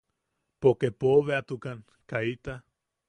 Poke 0.63 0.89
pobeatukan 1.03 1.79
kaita. 2.11 2.55